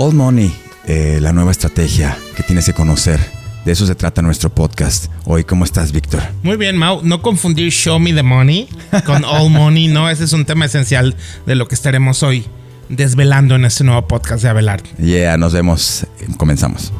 [0.00, 0.54] All Money,
[0.86, 3.18] eh, la nueva estrategia que tienes que conocer.
[3.64, 5.06] De eso se trata nuestro podcast.
[5.24, 6.22] Hoy, ¿cómo estás, Víctor?
[6.44, 7.00] Muy bien, Mau.
[7.02, 8.68] No confundir Show Me the Money
[9.04, 10.08] con All Money, no.
[10.08, 11.16] Ese es un tema esencial
[11.46, 12.46] de lo que estaremos hoy
[12.88, 14.84] desvelando en este nuevo podcast de Abelard.
[14.98, 16.06] Yeah, nos vemos.
[16.36, 16.92] Comenzamos.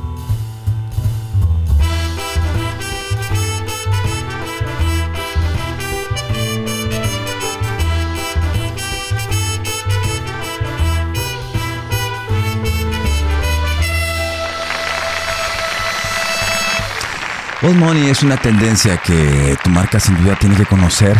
[17.61, 21.17] Old Money es una tendencia que tu marca sin duda tiene que conocer.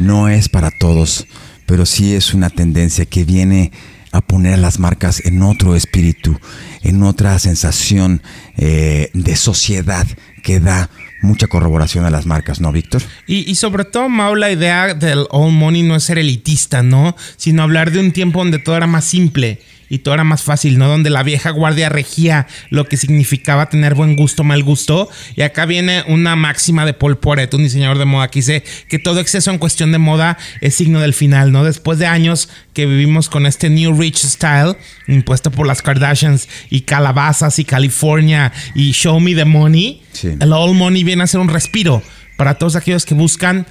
[0.00, 1.28] No es para todos,
[1.64, 3.70] pero sí es una tendencia que viene
[4.10, 6.36] a poner a las marcas en otro espíritu,
[6.82, 8.20] en otra sensación
[8.56, 10.08] eh, de sociedad
[10.42, 10.90] que da
[11.22, 13.02] mucha corroboración a las marcas, ¿no, Víctor?
[13.28, 17.14] Y, y, sobre todo, Mau, la idea del All Money no es ser elitista, ¿no?
[17.36, 19.60] Sino hablar de un tiempo donde todo era más simple
[19.90, 20.88] y todo era más fácil, ¿no?
[20.88, 25.10] Donde la vieja guardia regía lo que significaba tener buen gusto, mal gusto.
[25.34, 29.00] Y acá viene una máxima de Paul Poret, un diseñador de moda, que dice que
[29.00, 31.64] todo exceso en cuestión de moda es signo del final, ¿no?
[31.64, 34.76] Después de años que vivimos con este New Rich Style
[35.08, 40.74] impuesto por las Kardashians y calabazas y California y Show Me the Money, el All
[40.74, 42.00] Money viene a ser un respiro
[42.36, 43.66] para todos aquellos que buscan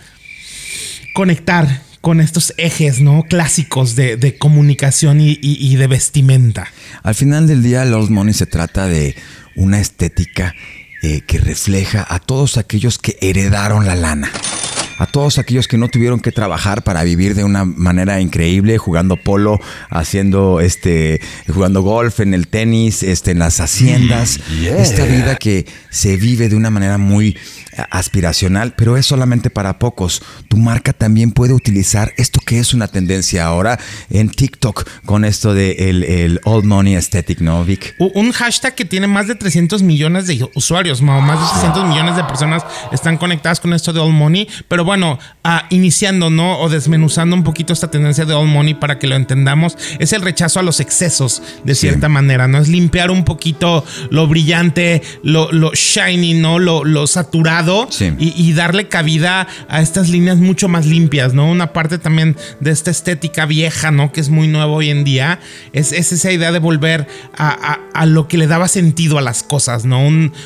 [1.13, 6.67] conectar con estos ejes no clásicos de, comunicación y, de vestimenta.
[7.03, 9.15] Al final del día, Old Money se trata de
[9.55, 10.55] una estética
[11.01, 14.31] eh, que refleja a todos aquellos que heredaron la lana
[14.99, 19.15] a todos aquellos que no tuvieron que trabajar para vivir de una manera increíble, jugando
[19.15, 24.41] polo, haciendo este, jugando golf, en el tenis, este, en las haciendas.
[24.61, 27.37] Esta vida que se vive de una manera muy
[27.89, 30.21] aspiracional, pero es solamente para pocos.
[30.47, 35.53] Tu marca también puede utilizar esto que es una tendencia ahora en TikTok con esto
[35.53, 37.95] de el, el Old Money Aesthetic, ¿no, Vic?
[37.99, 42.23] Un hashtag que tiene más de 300 millones de usuarios, más de 600 millones de
[42.23, 46.59] personas están conectadas con esto de Old Money, pero bueno, ah, iniciando, ¿no?
[46.59, 50.21] O desmenuzando un poquito esta tendencia de Old Money para que lo entendamos, es el
[50.21, 52.57] rechazo a los excesos, de cierta manera, ¿no?
[52.57, 56.59] Es limpiar un poquito lo brillante, lo, lo shiny, ¿no?
[56.59, 57.58] Lo, lo saturado
[58.17, 61.49] y, darle cabida a estas líneas mucho más limpias, ¿no?
[61.49, 64.11] Una parte también de esta estética vieja, ¿no?
[64.11, 65.39] Que es muy nuevo hoy en día,
[65.73, 69.99] es, esa idea de volver a, lo que le daba sentido a las cosas, ¿no?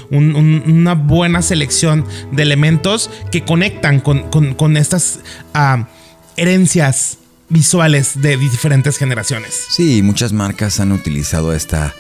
[0.09, 5.19] una buena selección de elementos que conectan con, estas
[5.53, 5.88] ah,
[6.35, 7.18] herencias
[7.50, 9.68] visuales de diferentes generaciones.
[9.69, 11.94] Sí, muchas marcas han utilizado esta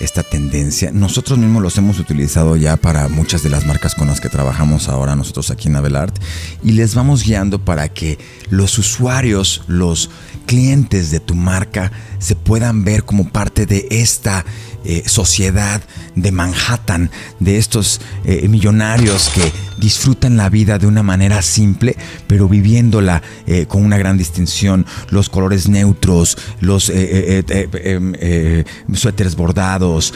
[0.00, 0.90] esta tendencia.
[0.92, 4.88] Nosotros mismos los hemos utilizado ya para muchas de las marcas con las que trabajamos
[4.88, 6.16] ahora nosotros aquí en Abelart
[6.62, 8.18] y les vamos guiando para que
[8.50, 10.10] los usuarios, los
[10.46, 14.44] clientes de tu marca se puedan ver como parte de esta
[14.84, 15.80] eh, sociedad
[16.16, 17.10] de Manhattan,
[17.40, 23.66] de estos eh, millonarios que disfrutan la vida de una manera simple, pero viviéndola eh,
[23.66, 24.84] con una gran distinción.
[25.10, 28.14] Los colores neutros, los em,
[28.94, 30.14] suéteres bordados,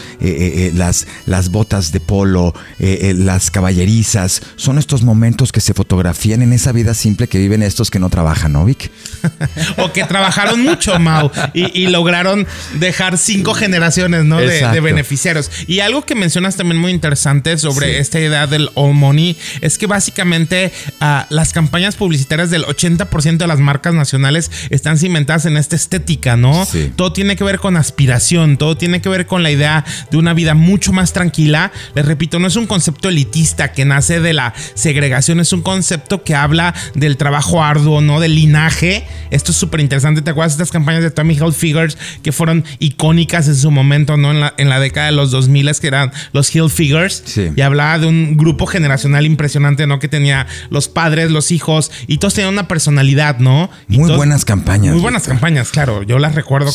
[0.73, 6.71] las, las botas de polo, las caballerizas, son estos momentos que se fotografían en esa
[6.71, 8.91] vida simple que viven estos que no trabajan, ¿no, Vic?
[9.77, 12.45] o que trabajaron mucho, Mau, y, lograron
[12.79, 14.39] dejar cinco generaciones, ¿no?
[14.39, 15.51] de, beneficiarios.
[15.67, 19.87] Y algo que mencionas también muy interesante sobre esta idea del all money es que
[19.87, 25.75] básicamente uh, las campañas publicitarias del 80% de las marcas nacionales están cimentadas en esta
[25.75, 26.67] estética, ¿no?
[26.95, 30.33] Todo tiene que ver con aspiración, todo tiene que ver con la idea de una
[30.33, 31.71] vida mucho más tranquila.
[31.95, 36.23] Les repito, no es un concepto elitista que nace de la segregación, es un concepto
[36.23, 38.19] que habla del trabajo arduo, ¿no?
[38.19, 39.05] Del linaje.
[39.31, 40.21] Esto es súper interesante.
[40.21, 44.31] ¿Te acuerdas de estas campañas de Tommy Hilfiger que fueron icónicas en su momento, ¿no?
[44.31, 47.23] En la, en la década de los 2000 que eran los Hill Figures.
[47.55, 49.99] Y hablaba de un grupo generacional impresionante, ¿no?
[49.99, 53.69] Que tenía los padres, los hijos y todos tenían una personalidad, ¿no?
[53.87, 54.93] muy buenas campañas.
[54.93, 56.03] Muy buenas campañas, claro.
[56.03, 56.71] Yo las recuerdo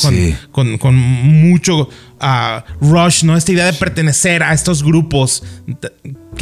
[0.51, 1.89] con, con, mucho
[2.21, 3.37] uh, rush, ¿no?
[3.37, 5.43] Esta idea de pertenecer a estos grupos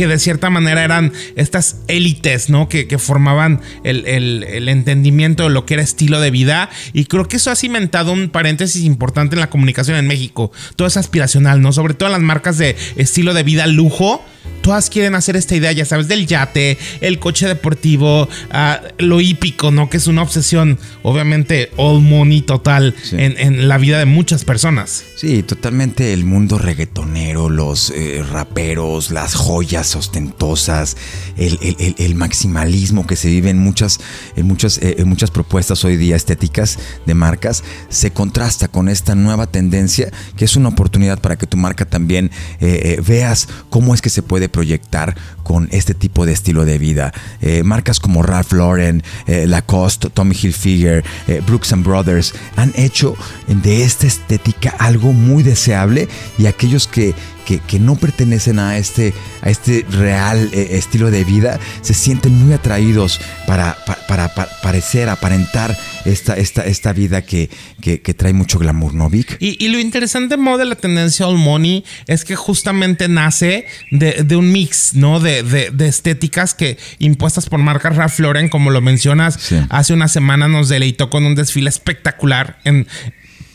[0.01, 2.71] que de cierta manera eran estas élites, ¿no?
[2.71, 6.71] Que, formaban el, el, entendimiento de lo que era estilo de vida.
[6.95, 10.53] Y creo que eso ha cimentado un paréntesis importante en la comunicación en México.
[10.75, 11.75] Todo es aspiracional, ¿no?
[11.75, 14.25] Sobre todo las marcas de estilo de vida lujo
[14.61, 19.71] todas quieren hacer esta idea, ya sabes, del yate, el coche deportivo, ah, lo hípico,
[19.71, 19.89] ¿no?
[19.89, 25.05] Que es una obsesión, obviamente, all money total en, la vida de muchas personas.
[25.17, 30.97] Sí, totalmente el mundo reggaetonero, los eh, raperos, las joyas ostentosas,
[31.37, 34.01] el, maximalismo que se vive en muchas,
[34.37, 39.15] en muchas, eh, en muchas propuestas hoy día estéticas de marcas, se contrasta con esta
[39.15, 42.31] nueva tendencia que es una oportunidad para que tu marca también
[42.61, 47.13] eh, veas cómo es que se puede proyectar con este tipo de estilo de vida.
[47.41, 53.15] Eh, marcas como Ralph Lauren, eh, Lacoste, Tommy Hilfiger, eh, Brooks and Brothers han hecho
[53.49, 56.09] de esta estética algo muy deseable
[56.39, 57.15] y aquellos que
[57.59, 59.13] que, no pertenecen a este,
[59.43, 63.77] a este real eh, estilo de vida se sienten muy atraídos para,
[64.07, 64.33] para,
[64.63, 67.51] parecer, aparentar esta, esta, esta vida que,
[67.81, 69.37] que, trae mucho glamour, ¿no, Vic?
[69.41, 74.95] Y, lo interesante de la tendencia All Money es que justamente nace de, un mix,
[74.95, 75.21] ¿no?
[75.21, 79.39] De, de, estéticas que impuestas por marcas Ralph Lauren, como lo mencionas,
[79.71, 82.87] hace una semana nos deleitó con un desfile espectacular en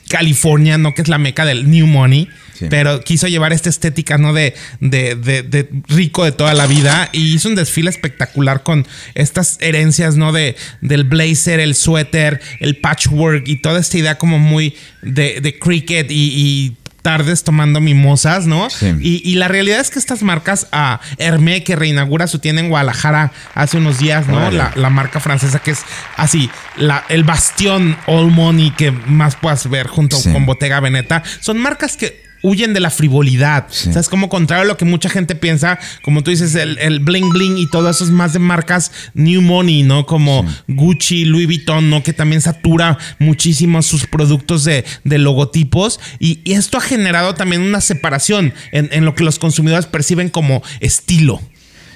[0.10, 0.94] California, ¿no?
[0.94, 2.30] Que es la meca del New Money.
[2.69, 4.34] Pero quiso llevar esta estética, ¿no?
[4.34, 7.10] De, de, rico de toda la vida.
[7.12, 10.31] Y hizo un desfile espectacular con estas herencias, ¿no?
[10.31, 16.07] De, del blazer, el suéter, el patchwork y toda esta idea como muy de, cricket
[16.10, 18.68] y, tardes tomando mimosas, ¿no?
[19.00, 23.31] Y, la realidad es que estas marcas, a Hermé, que reinaugura su tienda en Guadalajara
[23.54, 24.50] hace unos días, ¿no?
[24.50, 25.84] La, marca francesa que es
[26.18, 31.60] así, la, el bastión All Money que más puedas ver junto con Bottega Veneta, son
[31.60, 33.68] marcas que huyen de la frivolidad.
[33.70, 37.00] O sea, es como contrario a lo que mucha gente piensa, como tú dices, el,
[37.00, 40.06] bling bling y todo eso es más de marcas New Money, ¿no?
[40.06, 42.04] Como Gucci, Louis Vuitton, ¿no?
[42.04, 46.00] Que también satura muchísimo sus productos de, logotipos.
[46.20, 51.42] Y, esto ha generado también una separación en, lo que los consumidores perciben como estilo.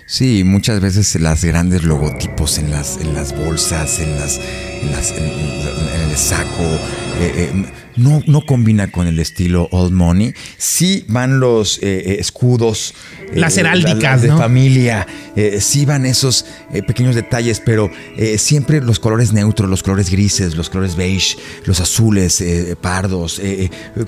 [0.08, 4.42] Sí, muchas veces las grandes logotipos en las, en las bolsas, en las,
[4.82, 6.64] en, el saco,
[7.20, 7.66] eh, eh,
[8.00, 10.34] no, no combina con el estilo old money.
[10.58, 12.94] Sí van los eh, eh, escudos.
[13.32, 14.22] Eh, las heráldicas.
[14.22, 15.06] de familia.
[15.60, 16.46] sí van esos
[16.88, 17.92] pequeños detalles, pero
[18.38, 22.44] siempre los colores neutros, los colores grises, los colores beige, los azules,
[22.82, 23.42] pardos.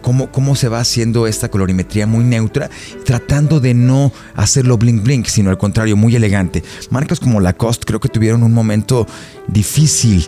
[0.01, 2.69] Cómo, cómo se va haciendo esta colorimetría muy neutra,
[3.05, 6.63] tratando de no hacerlo blink blink, sino al contrario, muy elegante.
[6.89, 9.07] Marcas como Lacoste creo que tuvieron un momento
[9.47, 10.27] difícil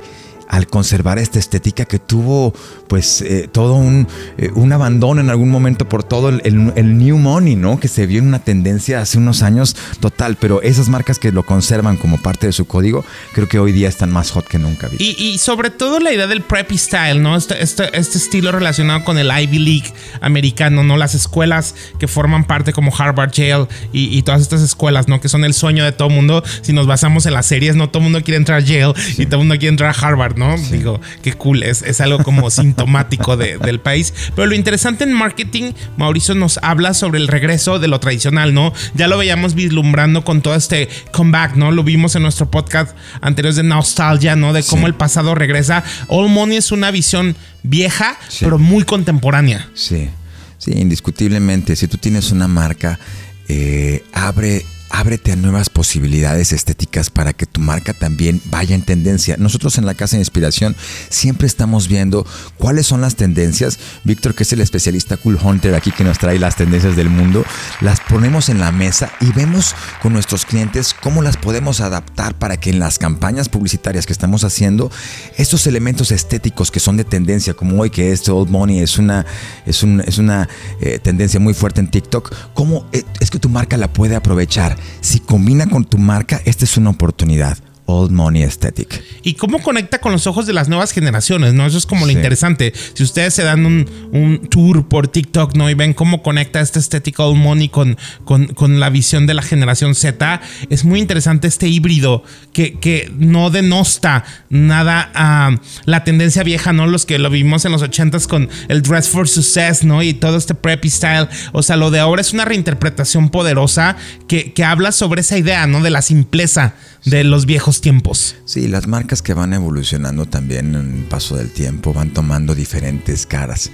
[0.53, 2.53] al conservar esta estética que tuvo
[2.88, 4.07] pues eh, todo un,
[4.38, 7.79] eh, un, abandono en algún momento por todo el, new money, ¿no?
[7.79, 11.41] Que se vio en una tendencia hace unos años total, pero esas marcas que lo
[11.41, 13.03] conservan como parte de su código,
[13.33, 14.89] creo que hoy día están más hot que nunca.
[15.00, 17.35] Y, y, sobre todo la idea del preppy style, ¿no?
[17.35, 20.97] Este, este, este, estilo relacionado con el Ivy League americano, ¿no?
[20.97, 25.19] Las escuelas que forman parte como Harvard, Yale y, todas estas escuelas, ¿no?
[25.19, 26.44] Que son el sueño de todo mundo.
[26.61, 29.25] Si nos basamos en las series, no todo el mundo quiere entrar a Yale y
[29.25, 30.42] todo el mundo quiere entrar a Harvard, ¿no?
[30.71, 34.13] Digo, qué cool, es, es algo como sintomático del país.
[34.35, 38.73] Pero lo interesante en marketing, Mauricio nos habla sobre el regreso de lo tradicional, ¿no?
[38.93, 41.71] Ya lo veíamos vislumbrando con todo este comeback, ¿no?
[41.71, 44.53] Lo vimos en nuestro podcast anterior de Nostalgia, ¿no?
[44.53, 45.83] De cómo el pasado regresa.
[46.07, 49.69] All Money es una visión vieja, pero muy contemporánea.
[49.73, 50.09] Sí,
[50.57, 51.75] sí, indiscutiblemente.
[51.75, 52.99] Si tú tienes una marca,
[53.47, 59.35] eh, abre ábrete a nuevas posibilidades estéticas para que tu marca también vaya en tendencia.
[59.39, 60.75] Nosotros en la Casa de Inspiración
[61.09, 62.27] siempre estamos viendo
[62.59, 63.79] cuáles son las tendencias.
[64.03, 67.43] Víctor, que es el especialista Cool Hunter aquí que nos trae las tendencias del mundo,
[67.81, 72.57] las ponemos en la mesa y vemos con nuestros clientes cómo las podemos adaptar para
[72.57, 74.91] que en las campañas publicitarias que estamos haciendo,
[75.37, 79.25] estos elementos estéticos que son de tendencia, como hoy que este Old Money es una,
[79.65, 80.47] es es una
[80.81, 84.82] eh, tendencia muy fuerte en TikTok, cómo eh, es que tu marca la puede aprovechar
[85.01, 87.57] si combina con tu marca, esta es una oportunidad.
[87.85, 89.03] Old Money Aesthetic.
[89.23, 91.53] ¿Y cómo conecta con los ojos de las nuevas generaciones?
[91.53, 91.65] ¿no?
[91.65, 92.73] Eso es como lo interesante.
[92.93, 95.69] Si ustedes se dan un, tour por TikTok ¿no?
[95.69, 99.95] y ven cómo conecta esta estética Old Money con, con, la visión de la generación
[99.95, 102.23] Z, es muy interesante este híbrido
[102.53, 106.87] que, que no denosta nada a la tendencia vieja, ¿no?
[106.87, 110.01] Los que lo vimos en los 80s con el Dress for Success, ¿no?
[110.03, 111.27] Y todo este preppy style.
[111.51, 113.97] O sea, lo de ahora es una reinterpretación poderosa
[114.27, 115.81] que, que habla sobre esa idea, ¿no?
[115.81, 116.75] De la simpleza
[117.05, 118.36] de los viejos tiempos.
[118.46, 123.25] Sí, las marcas que van evolucionando también en el paso del tiempo van tomando diferentes
[123.25, 123.72] caras.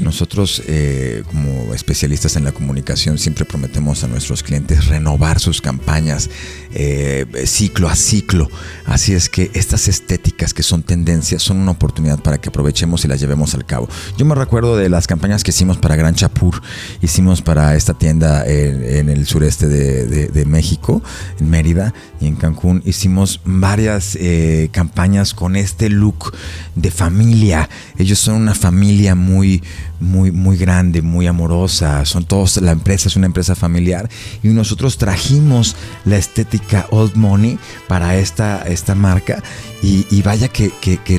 [0.00, 6.30] Nosotros, eh, como especialistas en la comunicación, siempre prometemos a nuestros clientes renovar sus campañas
[6.72, 8.48] eh, ciclo a ciclo.
[8.86, 13.08] Así es que estas estéticas que son tendencias son una oportunidad para que aprovechemos y
[13.08, 13.88] las llevemos al cabo.
[14.16, 16.60] Yo me recuerdo de las campañas que hicimos para Gran Chapur,
[17.02, 21.02] hicimos para esta tienda en, el sureste de, México,
[21.38, 22.82] en Mérida y en Cancún.
[22.84, 26.32] Hicimos varias eh, campañas con este look
[26.74, 27.68] de familia.
[27.98, 29.62] Ellos son una familia muy,
[30.00, 32.04] muy, muy grande, muy amorosa.
[32.04, 34.08] Son todos, la empresa es una empresa familiar
[34.42, 36.59] y nosotros trajimos la estética
[36.90, 39.42] Old Money para esta, esta marca
[39.82, 40.70] y, vaya que,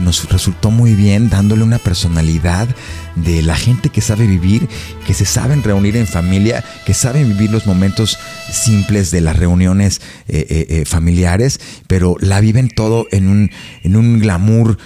[0.02, 2.68] nos resultó muy bien dándole una personalidad
[3.16, 4.70] de la gente que sabe vivir,
[5.06, 8.18] que se saben reunir en familia, que saben vivir los momentos
[8.52, 13.52] simples de las reuniones eh, eh, eh, familiares, pero la viven todo en un,
[13.84, 14.78] en un glamour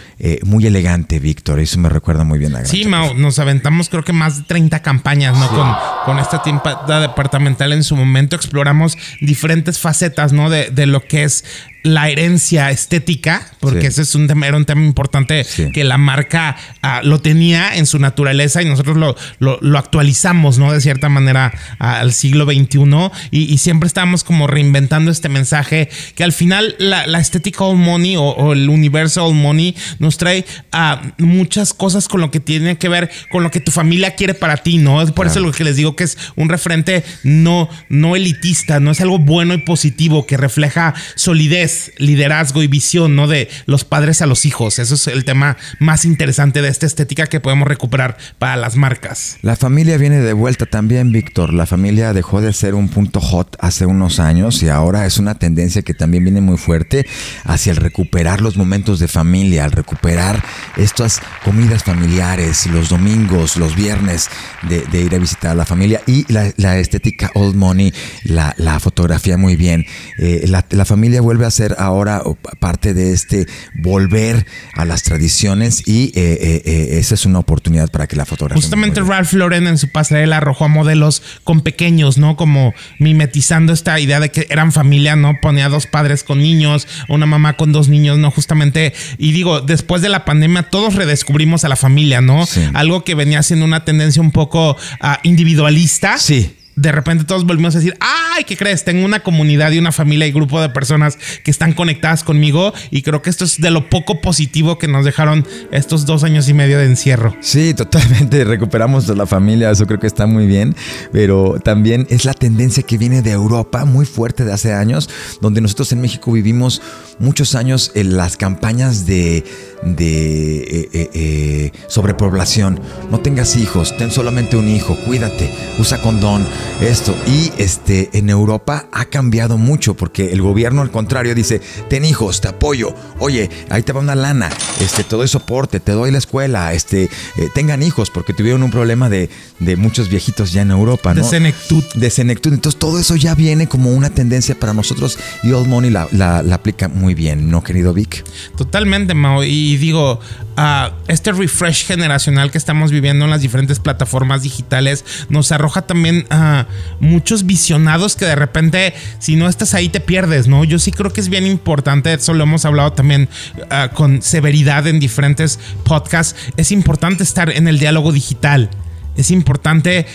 [0.43, 1.59] muy elegante, Víctor.
[1.59, 4.81] Eso me recuerda muy bien a Sí, Mao, nos aventamos creo que más de 30
[4.81, 5.47] campañas, ¿no?
[5.49, 5.67] Con,
[6.05, 10.44] con esta tienda departamental en su momento exploramos diferentes facetas, ¿no?
[10.49, 11.43] De, de lo que es
[11.85, 16.57] la herencia estética, porque ese es un tema, era un tema importante que la marca
[16.81, 19.15] ah, lo tenía en su naturaleza y nosotros lo,
[19.61, 20.73] lo, actualizamos, ¿no?
[20.73, 26.33] De cierta manera al siglo XXI y, siempre estábamos como reinventando este mensaje que al
[26.33, 32.07] final la, estética All Money o, el universo All Money nos trae a muchas cosas
[32.07, 35.03] con lo que tiene que ver con lo que tu familia quiere para ti, ¿no?
[35.03, 38.89] Es por eso lo que les digo que es un referente no, no elitista, no
[38.89, 43.27] es algo bueno y positivo que refleja solidez liderazgo y visión, ¿no?
[43.27, 44.79] De los padres a los hijos.
[44.79, 49.37] Eso es el tema más interesante de esta estética que podemos recuperar para las marcas.
[49.41, 51.53] La familia viene de vuelta también, Víctor.
[51.53, 55.35] La familia dejó de ser un punto hot hace unos años y ahora es una
[55.35, 57.05] tendencia que también viene muy fuerte
[57.43, 60.43] hacia el recuperar los momentos de familia, al recuperar
[60.77, 64.29] estas comidas familiares, los domingos, los viernes,
[64.69, 69.55] de, ir a visitar a la familia y la, estética old money, la, fotografía muy
[69.55, 69.85] bien.
[70.17, 72.21] Eh, la familia vuelve a ser ahora
[72.59, 77.89] parte de este volver a las tradiciones y eh, eh, eh, esa es una oportunidad
[77.89, 78.61] para que la fotografía.
[78.61, 82.35] Justamente Ralph Lauren en su pasarela arrojó a modelos con pequeños, ¿no?
[82.35, 85.39] Como mimetizando esta idea de que eran familia, ¿no?
[85.41, 88.31] Ponía dos padres con niños, una mamá con dos niños, ¿no?
[88.31, 92.45] Justamente, y digo, después de la pandemia todos redescubrimos a la familia, ¿no?
[92.73, 96.17] Algo que venía siendo una tendencia un poco ah, individualista.
[96.17, 98.83] Sí de repente todos volvimos a decir, ay, ¿qué crees?
[98.83, 103.01] Tengo una comunidad y una familia y grupo de personas que están conectadas conmigo y
[103.01, 106.53] creo que esto es de lo poco positivo que nos dejaron estos dos años y
[106.53, 107.35] medio de encierro.
[107.41, 110.75] Sí, totalmente recuperamos la familia, eso creo que está muy bien,
[111.11, 115.09] pero también es la tendencia que viene de Europa muy fuerte de hace años,
[115.41, 116.81] donde nosotros en México vivimos
[117.19, 119.45] muchos años en las campañas de,
[119.83, 122.81] de eh, eh, eh, sobrepoblación.
[123.09, 126.45] No tengas hijos, ten solamente un hijo, cuídate, usa condón
[126.81, 127.15] esto.
[127.27, 132.41] Y este, en Europa ha cambiado mucho porque el gobierno al contrario dice, ten hijos,
[132.41, 136.17] te apoyo, oye, ahí te va una lana, este, te doy soporte, te doy la
[136.17, 137.09] escuela, este, eh,
[137.53, 139.29] tengan hijos porque tuvieron un problema de,
[139.77, 141.23] muchos viejitos ya en Europa, ¿no?
[141.23, 141.83] De senectud.
[141.95, 142.53] De senectud.
[142.53, 146.39] Entonces todo eso ya viene como una tendencia para nosotros y Old Money la, la,
[146.53, 148.23] aplica muy bien, ¿no, querido Vic?
[148.55, 149.43] Totalmente, Mao.
[149.43, 150.19] Y digo,
[150.57, 156.25] uh, este refresh generacional que estamos viviendo en las diferentes plataformas digitales nos arroja también
[156.29, 156.54] a
[156.99, 160.63] muchos visionados que de repente, si no estás ahí, te pierdes, ¿no?
[160.63, 163.29] Yo sí creo que es bien importante, eso lo hemos hablado también
[163.69, 168.69] ah, con severidad en diferentes podcasts, es importante estar en el diálogo digital,
[169.15, 170.05] es importante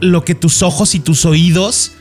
[0.00, 1.92] lo que tus ojos y tus oídos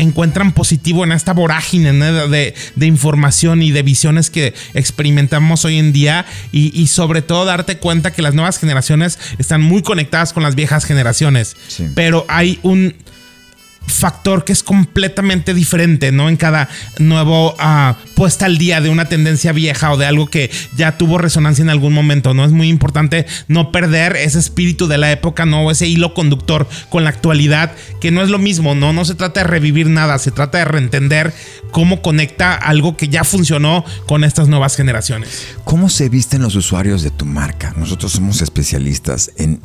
[0.00, 2.54] encuentran positivo en esta vorágine de,
[2.86, 6.26] información y de visiones que experimentamos hoy en día.
[6.52, 10.84] Y, sobre todo darte cuenta que las nuevas generaciones están muy conectadas con las viejas
[10.84, 11.56] generaciones.
[11.94, 12.94] Pero hay un
[13.86, 16.28] factor que es completamente diferente, ¿no?
[16.28, 16.68] En cada
[16.98, 21.18] nuevo uh, puesta al día de una tendencia vieja o de algo que ya tuvo
[21.18, 22.44] resonancia en algún momento, ¿no?
[22.44, 25.70] Es muy importante no perder ese espíritu de la época, ¿no?
[25.70, 28.92] Ese hilo conductor con la actualidad, que no es lo mismo, ¿no?
[28.92, 31.34] No se trata de revivir nada, se trata de reentender
[31.70, 35.46] cómo conecta algo que ya funcionó con estas nuevas generaciones.
[35.64, 37.74] ¿Cómo se visten los usuarios de tu marca?
[37.76, 39.60] Nosotros somos especialistas en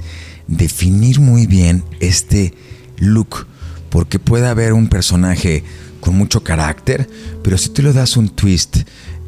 [0.47, 2.53] definir muy bien este
[2.97, 3.47] look
[3.95, 5.63] porque puede haber un personaje
[6.01, 7.09] con mucho carácter,
[7.41, 8.79] pero si tú le das un twist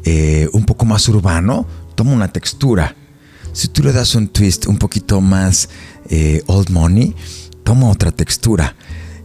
[0.04, 2.94] eh, un poco más urbano, toma una textura.
[3.54, 5.70] Si tú le das un twist un poquito más
[6.10, 7.14] eh, old money,
[7.64, 8.76] toma otra textura.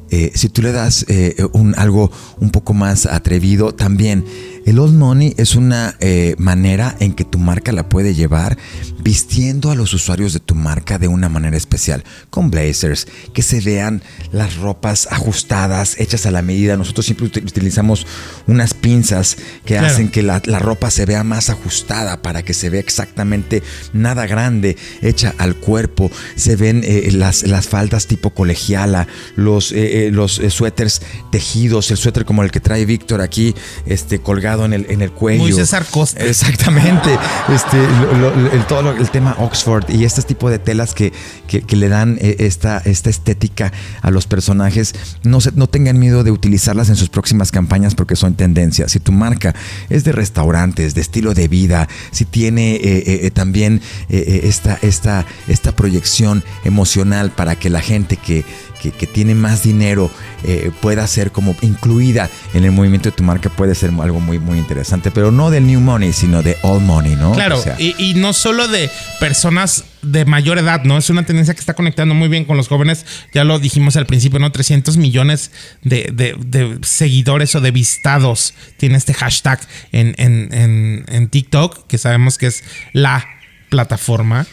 [0.10, 1.06] Eh, si tú le das
[1.52, 2.10] un, algo
[2.40, 4.24] un poco más atrevido, también
[4.66, 5.98] El old money es una
[6.38, 8.58] manera en que tu marca la puede llevar
[9.04, 13.60] vistiendo a los usuarios de tu marca de una manera especial, con blazers, que se
[13.60, 16.78] vean las ropas ajustadas, hechas a la medida.
[16.78, 18.08] Nosotros siempre utilizamos
[18.48, 22.80] unas pinzas que hacen que la, ropa se vea más ajustada para que se vea
[22.80, 26.10] exactamente nada grande, hecha al cuerpo.
[26.36, 32.26] Se ven eh, las, las faldas tipo colegiala, los, eh, los suéteres tejidos, el suéter
[32.26, 33.54] como el que trae Víctor aquí,
[33.86, 35.44] este, colgado en el, en el cuello.
[35.44, 36.24] Muy César Costa.
[36.24, 37.18] Exactamente.
[37.54, 41.14] este, el, todo el tema Oxford y este tipo de telas que,
[41.48, 43.72] que, le dan eh, esta, esta estética
[44.02, 48.16] a los personajes, no, se, no tengan miedo de utilizarlas en sus próximas campañas porque
[48.16, 48.92] son tendencias.
[48.92, 49.56] Si tu marca
[49.90, 55.72] es de restaurantes, de estilo de vida, si tiene eh, eh, también esta, esta, esta
[55.74, 58.46] proyección emocional para que la gente que,
[58.92, 60.10] que, tiene más dinero
[60.44, 64.40] eh, pueda ser como incluida en el movimiento de tu marca puede ser algo muy,
[64.40, 67.34] muy interesante, pero no del new money, sino de all money, ¿no?
[67.34, 70.98] Claro, y, no solo de personas de mayor edad, ¿no?
[70.98, 74.06] Es una tendencia que está conectando muy bien con los jóvenes, ya lo dijimos al
[74.06, 74.52] principio, ¿no?
[74.52, 75.52] 300 millones
[75.84, 79.60] de, seguidores o de vistados tiene este hashtag
[79.92, 82.64] en, en TikTok, que sabemos que es
[82.94, 83.26] la
[83.70, 84.46] plataforma.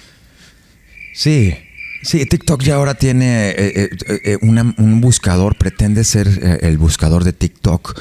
[1.12, 1.54] Sí,
[2.02, 7.32] Sí, TikTok ya ahora tiene eh, eh, eh, un buscador, pretende ser el buscador de
[7.32, 8.00] TikTok,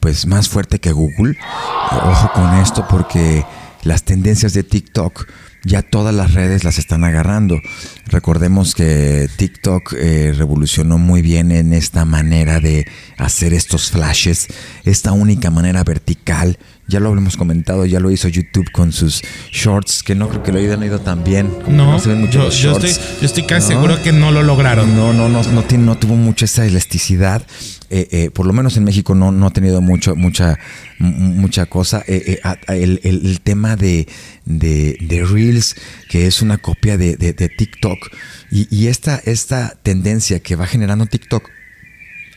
[0.00, 1.36] pues más fuerte que Google.
[1.90, 3.44] Ojo con esto porque
[3.82, 5.26] las tendencias de TikTok
[5.64, 7.58] ya todas las redes las están agarrando.
[8.06, 12.86] Recordemos que TikTok revolucionó muy bien en esta manera de
[13.16, 14.46] hacer estos flashes,
[14.84, 20.02] esta única manera vertical ya lo hemos comentado, ya lo hizo YouTube con sus shorts,
[20.02, 21.50] que no creo que lo hayan ido tan bien.
[21.68, 24.94] No, se ven mucho yo, estoy, yo estoy casi seguro que no lo lograron.
[24.94, 27.46] No, no, no, no, tiene, no tuvo mucha esa elasticidad.
[27.90, 30.58] Eh, eh, por lo menos en México no, no ha tenido mucho, mucha,
[30.98, 32.02] mucha cosa.
[32.06, 34.06] Eh, el, tema de,
[34.44, 35.76] de, Reels,
[36.08, 37.16] que es una copia de,
[37.56, 37.98] TikTok,
[38.50, 41.50] y, y esta, esta tendencia que va generando TikTok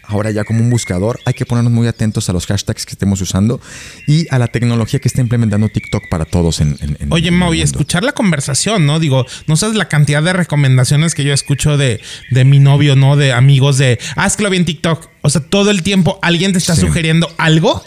[0.08, 3.22] ahora ya como un buscador, hay que ponernos muy atentos a los hashtags que estemos
[3.22, 3.62] usando
[4.08, 6.78] y a la tecnología que está implementando TikTok para todos en,
[7.10, 9.00] Oye, Mau, y escuchar la conversación, ¿no?
[9.00, 13.16] Digo, no sabes la cantidad de recomendaciones que yo escucho de, de mi novio, ¿no?
[13.16, 15.10] De amigos de, ah, es que lo vi en TikTok.
[15.22, 17.84] O sea, todo el tiempo alguien te está sugiriendo algo.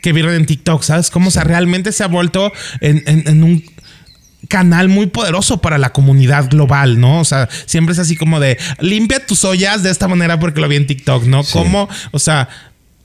[0.00, 1.10] Que vieron en TikTok, ¿sabes?
[1.10, 3.64] Cómo sea, realmente se ha vuelto en un
[4.46, 7.20] canal muy poderoso para la comunidad global, ¿no?
[7.20, 10.68] O sea, siempre es así como de limpia tus ollas de esta manera porque lo
[10.68, 11.42] vi en TikTok, ¿no?
[11.44, 12.48] Como, o sea,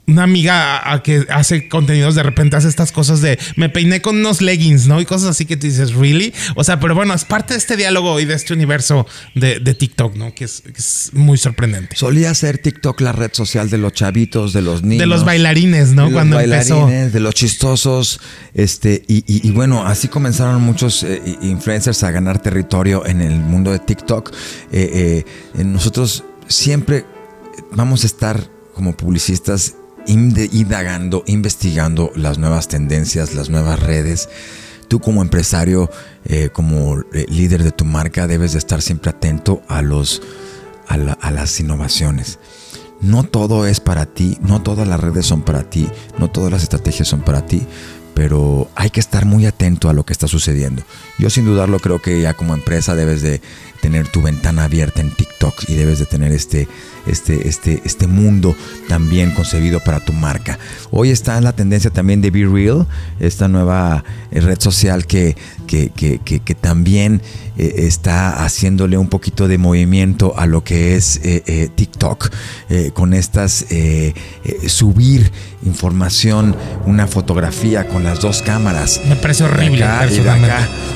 [0.06, 4.18] una amiga a, que hace contenidos de repente hace estas cosas de me peiné con
[4.18, 5.00] unos leggings, ¿no?
[5.00, 6.34] Y cosas así que tú dices, ¿really?
[6.56, 10.16] O sea, pero bueno, es parte de este diálogo y de este universo de, TikTok,
[10.16, 10.36] ¿no?
[10.36, 11.96] Que es, muy sorprendente.
[11.96, 15.00] Solía ser TikTok la red social de los chavitos, de los niños.
[15.00, 16.08] De los bailarines, ¿no?
[16.08, 18.20] De Cuando los bailarines, De los chistosos.
[18.54, 23.80] Este, y, bueno, así comenzaron muchos eh, influencers a ganar territorio en el mundo de
[23.80, 24.32] TikTok.
[24.72, 25.24] Eh,
[25.56, 27.06] eh, nosotros siempre
[27.72, 29.76] vamos a estar como publicistas
[30.08, 34.30] indagando, investigando las nuevas tendencias, las nuevas redes.
[34.88, 35.90] Tú como empresario,
[36.26, 40.22] eh, como eh, líder de tu marca, debes de estar siempre atento a, los,
[40.88, 42.40] a, a las innovaciones.
[43.02, 45.90] No todo es para ti, no todas las redes son para ti,
[46.20, 47.66] no todas las estrategias son para ti,
[48.14, 50.84] pero hay que estar muy atento a lo que está sucediendo.
[51.18, 53.42] Yo sin dudarlo creo que ya como empresa debes de
[53.82, 56.68] tener tu ventana abierta en TikTok y debes de tener este,
[57.08, 58.56] este, este, este mundo
[58.88, 60.58] también concebido para tu marca.
[60.92, 62.88] Hoy está en la tendencia también de Be Real,
[63.20, 65.36] esta nueva eh, red social que,
[65.68, 67.22] que, que, que también
[67.58, 72.30] eh, está haciéndole un poquito de movimiento a lo que es eh, TikTok,
[72.94, 73.66] con estas
[74.68, 75.32] subir
[75.64, 79.02] información, una fotografía con las dos cámaras.
[79.08, 79.86] Me parece horrible.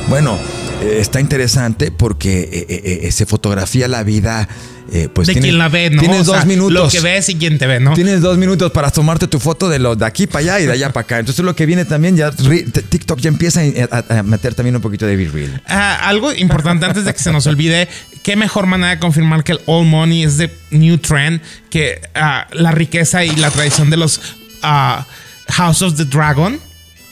[0.10, 0.38] Bueno,
[0.82, 4.48] está interesante porque se fotografía la vida.
[4.92, 6.02] Eh, pues de quien la ve, ¿no?
[6.02, 6.74] Tienes dos minutos.
[6.74, 7.94] Lo que ves y quien te ve, ¿no?
[7.94, 10.72] Tienes dos minutos para tomarte tu foto de lo de aquí para allá y de
[10.72, 11.20] allá para acá.
[11.20, 15.16] Entonces lo que viene también ya TikTok ya empieza a, meter también un poquito de
[15.16, 15.62] Be Real.
[15.68, 17.88] Ah, algo importante antes de que se nos olvide,
[18.24, 22.48] qué mejor manera de confirmar que el all money es de new trend que ah,
[22.54, 24.22] la riqueza y la tradición de los
[24.62, 25.06] ah,
[25.50, 26.60] House of the Dragon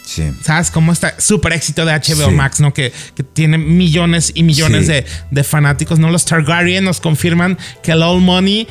[0.06, 1.20] ¿Sabes cómo está?
[1.20, 2.74] Súper éxito de HBO Max, ¿no?
[2.74, 2.94] Que,
[3.34, 6.10] tiene millones y millones de, fanáticos, ¿no?
[6.10, 8.68] Los Targaryen nos confirman que el All Money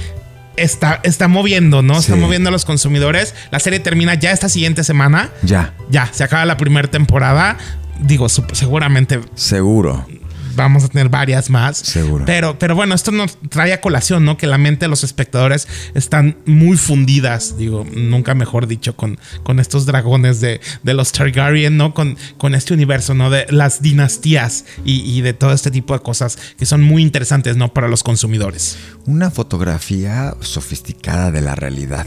[0.56, 1.98] está, está moviendo, ¿no?
[1.98, 3.34] Está moviendo a los consumidores.
[3.50, 5.30] La serie termina ya esta siguiente semana.
[5.42, 5.74] Ya.
[5.90, 7.58] Ya, se acaba la primera temporada.
[8.00, 9.20] Digo, seguramente.
[9.34, 10.06] Seguro
[10.54, 11.78] vamos a tener varias más.
[11.78, 12.24] Seguro.
[12.24, 14.36] Pero, pero bueno, esto nos trae a colación, ¿no?
[14.36, 19.60] Que la mente de los espectadores están muy fundidas, digo, nunca mejor dicho, con, con
[19.60, 21.94] estos dragones de, de los Targaryen, ¿no?
[21.94, 23.30] Con, con este universo, ¿no?
[23.30, 27.56] De las dinastías y, y de todo este tipo de cosas que son muy interesantes,
[27.56, 27.72] ¿no?
[27.72, 28.76] Para los consumidores.
[29.06, 32.06] Una fotografía sofisticada de la realidad.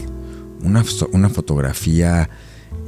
[0.62, 2.28] Una, una fotografía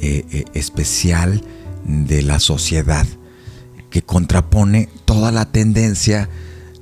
[0.00, 1.42] eh, eh, especial
[1.84, 3.06] de la sociedad
[3.90, 6.28] que contrapone toda la tendencia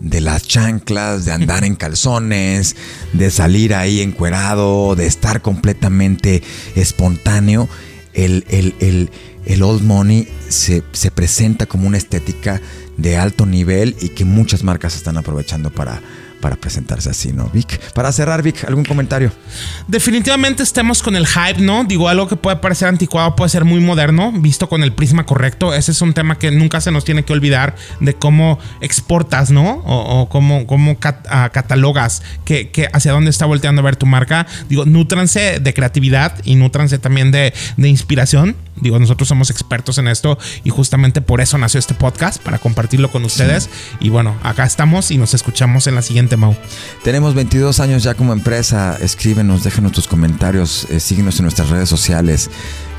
[0.01, 2.77] de las chanclas, de andar en calzones,
[3.13, 6.43] de salir ahí encuerado, de estar completamente
[6.77, 7.69] espontáneo.
[8.15, 12.61] El, el, old money se, se presenta como una estética
[12.97, 16.03] de alto nivel y que muchas marcas están aprovechando para,
[16.41, 17.49] para presentarse así, ¿no?
[17.49, 19.33] Vic, para cerrar, Vic, ¿algún comentario?
[19.87, 21.85] Definitivamente estemos con el hype, ¿no?
[21.85, 25.75] Digo, algo que puede parecer anticuado puede ser muy moderno, visto con el prisma correcto.
[25.75, 29.83] Ese es un tema que nunca se nos tiene que olvidar de cómo exportas, ¿no?
[29.85, 30.97] O, cómo, cómo
[31.29, 34.47] ah, catalogas que, hacia dónde está volteando a ver tu marca.
[34.69, 38.57] Digo, nútranse de creatividad y nútranse también de, de inspiración.
[38.81, 43.11] Digo, nosotros somos expertos en esto y justamente por eso nació este podcast, para compartirlo
[43.11, 43.69] con ustedes.
[44.01, 46.57] Y bueno, acá estamos y nos escuchamos en la siguiente Mau.
[47.05, 48.97] Tenemos 22 años ya como empresa.
[49.01, 52.51] Escríbenos, déjanos tus comentarios, eh, síguenos en nuestras redes sociales.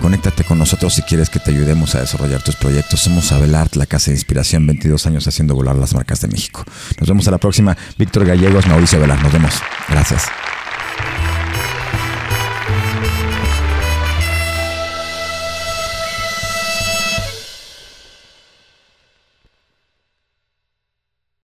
[0.01, 3.01] Conéctate con nosotros si quieres que te ayudemos a desarrollar tus proyectos.
[3.01, 6.63] Somos Abelart, la casa de inspiración, 22 años haciendo volar las marcas de México.
[6.99, 7.77] Nos vemos a la próxima.
[7.97, 9.21] Víctor Gallegos, Mauricio Abelart.
[9.21, 9.53] Nos vemos.
[9.89, 10.23] Gracias.